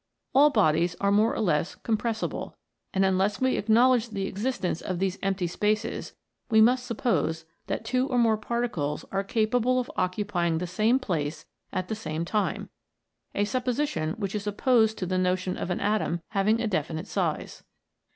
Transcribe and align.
All 0.33 0.49
bodies 0.49 0.95
are 0.99 1.11
more 1.11 1.31
or 1.35 1.39
less 1.41 1.75
compressible, 1.75 2.57
and 2.91 3.05
unless 3.05 3.39
we 3.39 3.55
acknowledge 3.55 4.09
the 4.09 4.25
exis 4.31 4.59
tence 4.59 4.81
of 4.81 4.97
these 4.97 5.19
empty 5.21 5.45
spaces 5.45 6.15
we 6.49 6.59
must 6.59 6.87
suppose 6.87 7.45
that 7.67 7.85
two 7.85 8.07
or 8.07 8.17
more 8.17 8.35
particles 8.35 9.05
are 9.11 9.23
capable 9.23 9.79
of 9.79 9.91
occupying 9.97 10.57
the 10.57 10.65
same 10.65 10.97
place 10.97 11.45
at 11.71 11.87
the 11.87 11.93
same 11.93 12.25
time: 12.25 12.69
a 13.35 13.45
supposition 13.45 14.13
which 14.13 14.33
is 14.33 14.47
opposed 14.47 14.97
to 14.97 15.05
the 15.05 15.19
notion 15.19 15.55
of 15.55 15.69
an 15.69 15.79
atom 15.79 16.23
having 16.29 16.59
a 16.61 16.65
definite 16.67 17.05
size. 17.05 17.61